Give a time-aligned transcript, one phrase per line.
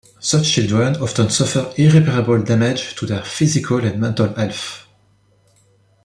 [0.19, 4.87] Such children often suffer irreparable damage to their physical and mental health.